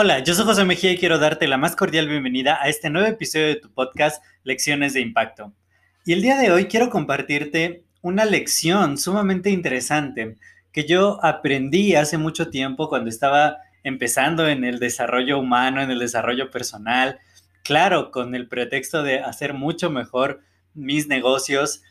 [0.00, 3.08] Hola, yo soy José Mejía y quiero darte la más cordial bienvenida a este nuevo
[3.08, 5.52] episodio de tu podcast Lecciones de Impacto.
[6.04, 10.36] Y el día de hoy quiero compartirte una lección sumamente interesante
[10.70, 15.98] que yo aprendí hace mucho tiempo cuando estaba empezando en el desarrollo humano, en el
[15.98, 17.18] desarrollo personal,
[17.64, 20.42] claro, con el pretexto de hacer mucho mejor
[20.74, 21.82] mis negocios.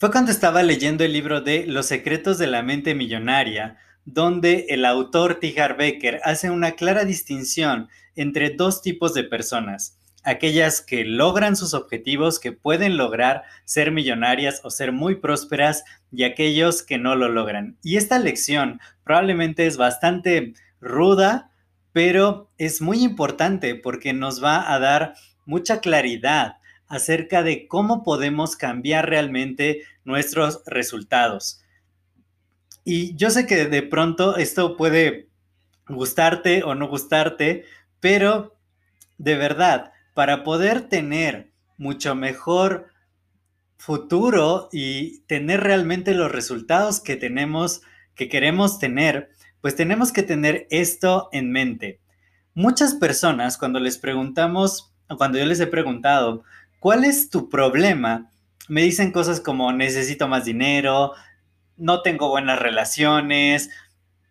[0.00, 4.86] Fue cuando estaba leyendo el libro de Los secretos de la mente millonaria, donde el
[4.86, 11.54] autor Tijar Becker hace una clara distinción entre dos tipos de personas, aquellas que logran
[11.54, 17.14] sus objetivos, que pueden lograr ser millonarias o ser muy prósperas, y aquellos que no
[17.14, 17.76] lo logran.
[17.82, 21.50] Y esta lección probablemente es bastante ruda,
[21.92, 25.12] pero es muy importante porque nos va a dar
[25.44, 26.54] mucha claridad
[26.90, 31.62] acerca de cómo podemos cambiar realmente nuestros resultados.
[32.84, 35.28] Y yo sé que de pronto esto puede
[35.88, 37.64] gustarte o no gustarte,
[38.00, 38.56] pero
[39.18, 42.88] de verdad, para poder tener mucho mejor
[43.76, 47.82] futuro y tener realmente los resultados que tenemos,
[48.16, 52.00] que queremos tener, pues tenemos que tener esto en mente.
[52.54, 56.42] Muchas personas cuando les preguntamos, cuando yo les he preguntado,
[56.80, 58.32] ¿cuál es tu problema?
[58.68, 61.12] Me dicen cosas como necesito más dinero,
[61.76, 63.70] no tengo buenas relaciones,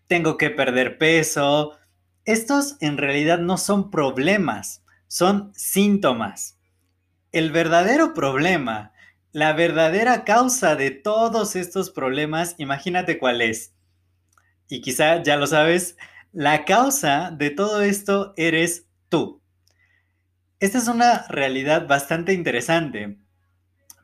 [0.08, 1.78] tengo que perder peso.
[2.26, 6.58] Estos en realidad no son problemas, son síntomas.
[7.32, 8.92] El verdadero problema,
[9.32, 13.74] la verdadera causa de todos estos problemas, imagínate cuál es.
[14.68, 15.98] Y quizá ya lo sabes,
[16.32, 19.42] la causa de todo esto eres tú.
[20.60, 23.18] Esta es una realidad bastante interesante,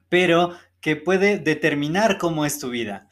[0.09, 3.09] pero que puede determinar cómo es tu vida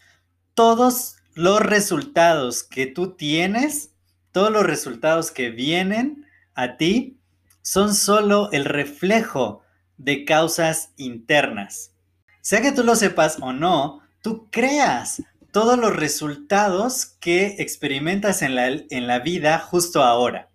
[0.54, 3.92] todos los resultados que tú tienes,
[4.32, 7.18] todos los resultados que vienen a ti,
[7.62, 9.62] son solo el reflejo
[9.98, 11.92] de causas internas.
[12.42, 18.56] Sea que tú lo sepas o no, tú creas todos los resultados que experimentas en
[18.56, 20.50] la, en la vida justo ahora.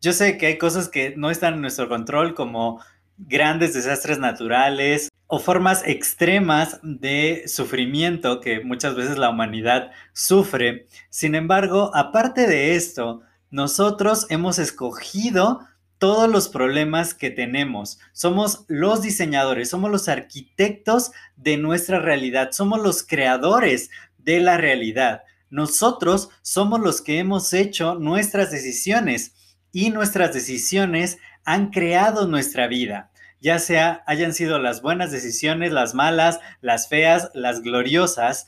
[0.00, 2.80] Yo sé que hay cosas que no están en nuestro control, como
[3.16, 10.86] grandes desastres naturales, o formas extremas de sufrimiento que muchas veces la humanidad sufre.
[11.10, 15.60] Sin embargo, aparte de esto, nosotros hemos escogido
[15.98, 17.98] todos los problemas que tenemos.
[18.12, 25.24] Somos los diseñadores, somos los arquitectos de nuestra realidad, somos los creadores de la realidad.
[25.50, 29.34] Nosotros somos los que hemos hecho nuestras decisiones
[29.72, 35.94] y nuestras decisiones han creado nuestra vida ya sea hayan sido las buenas decisiones, las
[35.94, 38.46] malas, las feas, las gloriosas,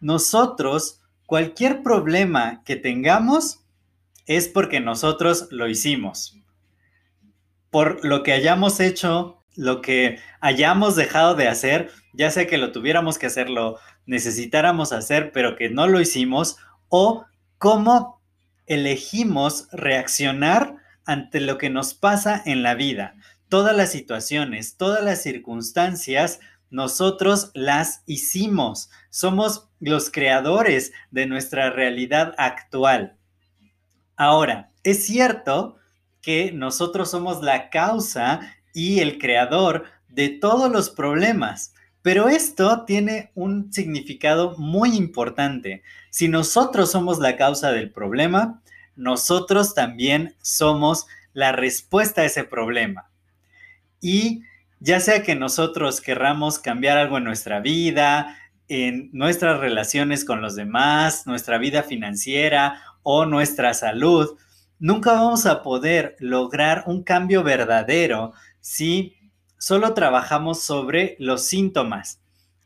[0.00, 3.64] nosotros, cualquier problema que tengamos
[4.26, 6.38] es porque nosotros lo hicimos.
[7.70, 12.72] Por lo que hayamos hecho, lo que hayamos dejado de hacer, ya sea que lo
[12.72, 16.56] tuviéramos que hacer, lo necesitáramos hacer, pero que no lo hicimos,
[16.88, 17.26] o
[17.58, 18.17] cómo
[18.68, 23.14] elegimos reaccionar ante lo que nos pasa en la vida
[23.48, 26.40] todas las situaciones, todas las circunstancias,
[26.70, 28.90] nosotros las hicimos.
[29.10, 33.16] Somos los creadores de nuestra realidad actual.
[34.16, 35.76] Ahora, es cierto
[36.20, 38.40] que nosotros somos la causa
[38.74, 45.82] y el creador de todos los problemas, pero esto tiene un significado muy importante.
[46.10, 48.62] Si nosotros somos la causa del problema,
[48.98, 53.08] nosotros también somos la respuesta a ese problema.
[54.00, 54.42] Y
[54.80, 58.36] ya sea que nosotros querramos cambiar algo en nuestra vida,
[58.68, 64.36] en nuestras relaciones con los demás, nuestra vida financiera o nuestra salud,
[64.78, 69.16] nunca vamos a poder lograr un cambio verdadero si
[69.58, 72.20] solo trabajamos sobre los síntomas.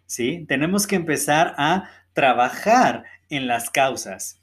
[0.06, 0.44] ¿sí?
[0.48, 4.41] Tenemos que empezar a trabajar en las causas.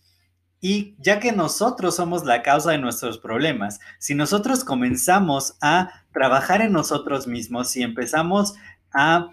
[0.61, 6.61] Y ya que nosotros somos la causa de nuestros problemas, si nosotros comenzamos a trabajar
[6.61, 8.55] en nosotros mismos, si empezamos
[8.93, 9.29] a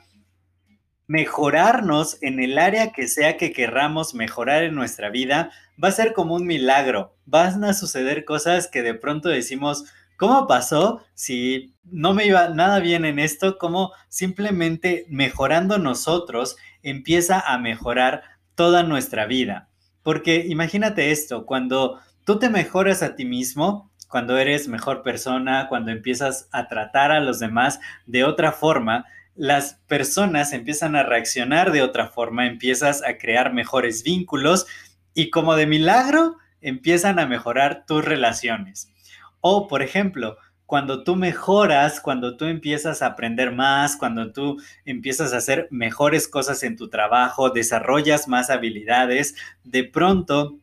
[1.09, 5.51] mejorarnos en el área que sea que querramos mejorar en nuestra vida
[5.83, 7.17] va a ser como un milagro.
[7.27, 9.85] Van a suceder cosas que de pronto decimos,
[10.17, 11.05] ¿cómo pasó?
[11.15, 18.23] Si no me iba nada bien en esto, ¿cómo simplemente mejorando nosotros empieza a mejorar
[18.55, 19.69] toda nuestra vida?
[20.07, 25.91] Porque imagínate esto, cuando tú te mejoras a ti mismo, cuando eres mejor persona, cuando
[25.91, 29.05] empiezas a tratar a los demás de otra forma,
[29.35, 34.69] las personas empiezan a reaccionar de otra forma, empiezas a crear mejores vínculos
[35.13, 38.93] y como de milagro empiezan a mejorar tus relaciones.
[39.41, 40.37] O, por ejemplo,
[40.67, 46.29] cuando tú mejoras, cuando tú empiezas a aprender más, cuando tú empiezas a hacer mejores
[46.29, 50.59] cosas en tu trabajo, desarrollas más habilidades, de pronto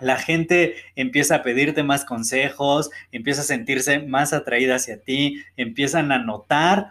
[0.00, 6.12] la gente empieza a pedirte más consejos, empieza a sentirse más atraída hacia ti, empiezan
[6.12, 6.90] a notar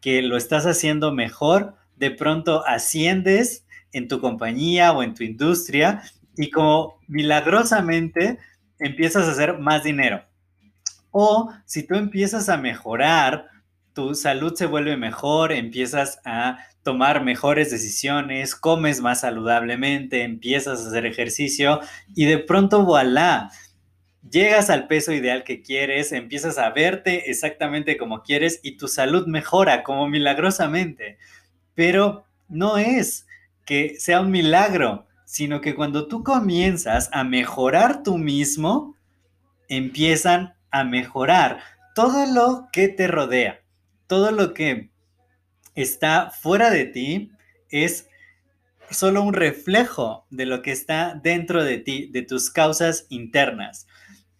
[0.00, 6.02] que lo estás haciendo mejor, de pronto asciendes en tu compañía o en tu industria
[6.36, 8.38] y como milagrosamente
[8.78, 10.22] empiezas a hacer más dinero.
[11.20, 13.48] O si tú empiezas a mejorar,
[13.92, 20.86] tu salud se vuelve mejor, empiezas a tomar mejores decisiones, comes más saludablemente, empiezas a
[20.86, 21.80] hacer ejercicio
[22.14, 23.50] y de pronto, voilà,
[24.30, 29.26] llegas al peso ideal que quieres, empiezas a verte exactamente como quieres y tu salud
[29.26, 31.18] mejora como milagrosamente.
[31.74, 33.26] Pero no es
[33.64, 38.94] que sea un milagro, sino que cuando tú comienzas a mejorar tú mismo,
[39.68, 41.60] empiezan a mejorar
[41.94, 43.60] todo lo que te rodea,
[44.06, 44.90] todo lo que
[45.74, 47.30] está fuera de ti
[47.70, 48.08] es
[48.90, 53.86] solo un reflejo de lo que está dentro de ti, de tus causas internas.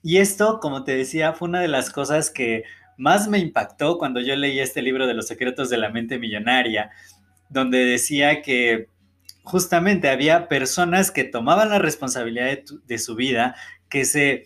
[0.03, 2.65] Y esto, como te decía, fue una de las cosas que
[2.97, 6.91] más me impactó cuando yo leí este libro de los secretos de la mente millonaria,
[7.49, 8.89] donde decía que
[9.43, 13.57] justamente había personas que tomaban la responsabilidad de, su vida,
[13.89, 14.45] que se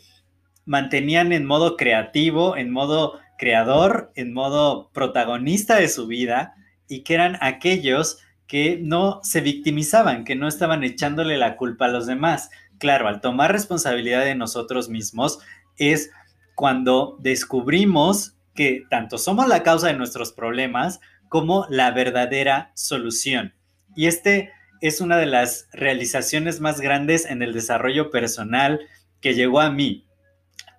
[0.65, 6.55] mantenían en modo creativo, en modo creador, en modo protagonista de su vida
[6.89, 11.89] y que eran aquellos que no se victimizaban, que no estaban echándole la culpa a
[11.89, 15.39] los demás, claro, al tomar responsabilidad de nosotros mismos
[15.77, 16.11] es
[16.55, 23.55] cuando descubrimos que tanto somos la causa de nuestros problemas como la verdadera solución.
[23.97, 24.51] Y este
[24.81, 28.81] es una de las realizaciones más grandes en el desarrollo personal
[29.21, 30.07] que llegó a mí.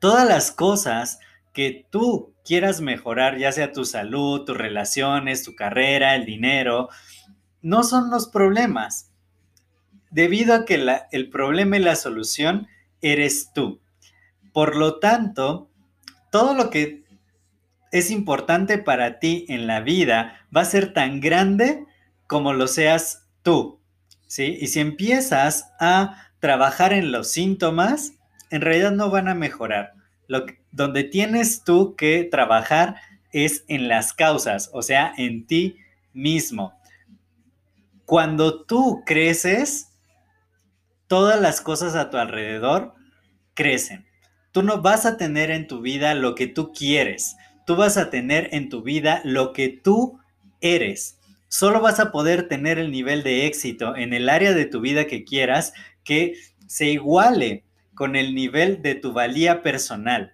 [0.04, 1.20] Todas las cosas
[1.54, 6.90] que tú quieras mejorar, ya sea tu salud, tus relaciones, tu carrera, el dinero,
[7.62, 9.12] no son los problemas
[10.12, 12.68] debido a que el problema y la solución
[13.02, 13.80] eres tú.
[14.52, 15.70] Por lo tanto,
[16.32, 17.06] todo lo que
[17.94, 21.86] es importante para ti en la vida va a ser tan grande
[22.28, 23.80] como lo seas tú.
[24.28, 24.58] ¿sí?
[24.60, 28.16] Y si empiezas a trabajar en los síntomas,
[28.54, 29.94] en realidad no van a mejorar.
[30.28, 32.98] Lo donde tienes tú que trabajar
[33.32, 35.78] es en las causas, o sea, en ti
[36.14, 36.74] mismo.
[38.06, 39.90] Cuando tú creces,
[41.08, 42.94] todas las cosas a tu alrededor
[43.56, 44.06] crecen.
[44.52, 47.36] Tú no vas a tener en tu vida lo que tú quieres.
[47.66, 50.20] Tú vas a tener en tu vida lo que tú
[50.62, 51.18] eres.
[51.48, 55.08] Solo vas a poder tener el nivel de éxito en el área de tu vida
[55.08, 56.36] que quieras que
[56.68, 57.64] se iguale
[57.96, 60.34] con el nivel de tu valía personal.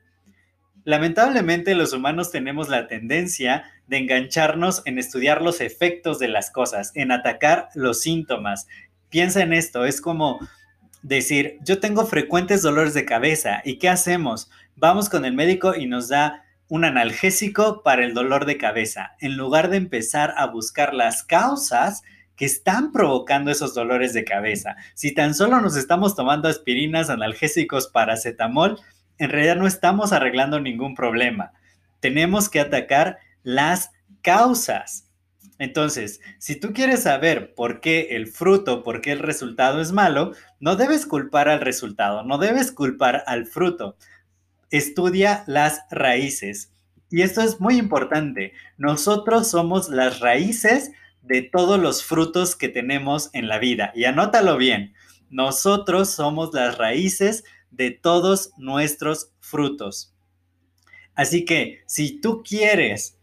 [0.86, 6.92] Lamentablemente los humanos tenemos la tendencia de engancharnos en estudiar los efectos de las cosas,
[6.96, 8.68] en atacar los síntomas.
[9.10, 10.40] Piensa en esto, es como
[11.02, 14.50] decir, yo tengo frecuentes dolores de cabeza, ¿y qué hacemos?
[14.76, 19.38] Vamos con el médico y nos da un analgésico para el dolor de cabeza, en
[19.38, 22.04] lugar de empezar a buscar las causas
[22.40, 24.78] que están provocando esos dolores de cabeza.
[24.94, 28.80] Si tan solo nos estamos tomando aspirinas, analgésicos, paracetamol,
[29.18, 31.52] en realidad no estamos arreglando ningún problema.
[32.00, 33.92] Tenemos que atacar las
[34.22, 35.10] causas.
[35.58, 40.32] Entonces, si tú quieres saber por qué el fruto, por qué el resultado es malo,
[40.62, 43.98] no debes culpar al resultado, no debes culpar al fruto.
[44.72, 46.72] Estudia las raíces.
[47.10, 48.54] Y esto es muy importante.
[48.78, 50.92] Nosotros somos las raíces
[51.30, 53.94] de todos los frutos que tenemos en la vida.
[53.94, 54.96] Y anótalo bien.
[55.30, 60.16] Nosotros somos las raíces de todos nuestros frutos.
[61.14, 63.20] Así que si tú quieres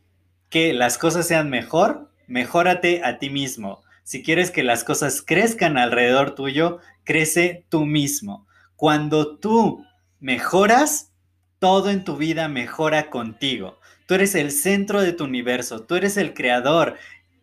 [0.50, 3.82] que las cosas sean mejor, mejórate a ti mismo.
[4.04, 8.46] Si quieres que las cosas crezcan alrededor tuyo, crece tú mismo.
[8.76, 9.84] Cuando tú
[10.20, 11.12] mejoras,
[11.58, 13.80] todo en tu vida mejora contigo.
[14.06, 16.96] Tú eres el centro de tu universo, tú eres el creador.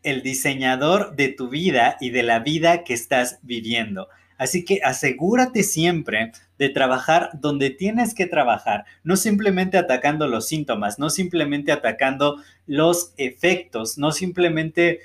[0.03, 4.10] El diseñador de tu vida y de la vida que estás viviendo.
[4.38, 11.00] Así que asegúrate siempre de trabajar donde tienes que trabajar, no simplemente atacando los síntomas,
[11.00, 15.00] no simplemente atacando los efectos, no simplemente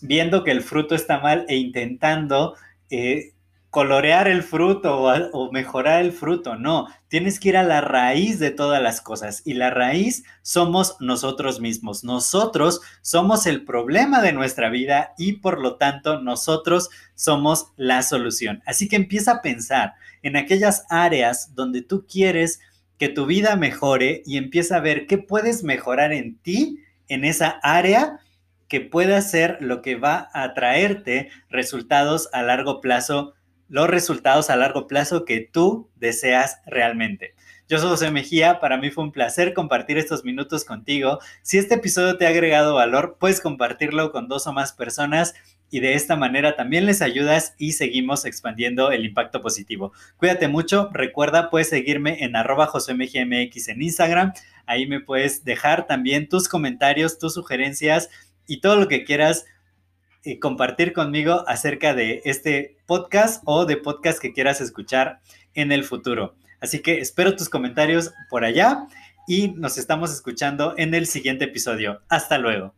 [0.00, 2.56] viendo que el fruto está mal e intentando
[2.90, 3.32] eh,
[3.72, 8.50] colorear el fruto o, mejorar el fruto, no, tienes que ir a la raíz de
[8.50, 12.04] todas las cosas y la raíz somos nosotros mismos.
[12.04, 18.62] Nosotros somos el problema de nuestra vida y por lo tanto nosotros somos la solución.
[18.66, 22.60] Así que empieza a pensar en aquellas áreas donde tú quieres
[22.98, 27.58] que tu vida mejore y empieza a ver qué puedes mejorar en ti, en esa
[27.62, 28.20] área
[28.68, 33.32] que pueda ser lo que va a traerte resultados a largo plazo
[33.72, 37.34] los resultados a largo plazo que tú deseas realmente.
[37.70, 41.20] Yo soy José Mejía, para mí fue un placer compartir estos minutos contigo.
[41.40, 45.32] Si este episodio te ha agregado valor, puedes compartirlo con dos o más personas
[45.70, 49.94] y de esta manera también les ayudas y seguimos expandiendo el impacto positivo.
[50.18, 54.34] Cuídate mucho, recuerda, puedes seguirme en arroba MX en Instagram,
[54.66, 58.10] ahí me puedes dejar también tus comentarios, tus sugerencias
[58.46, 59.46] y todo lo que quieras
[60.24, 65.20] y compartir conmigo acerca de este podcast o de podcast que quieras escuchar
[65.54, 66.34] en el futuro.
[66.60, 68.86] Así que espero tus comentarios por allá
[69.26, 72.02] y nos estamos escuchando en el siguiente episodio.
[72.08, 72.74] Hasta luego.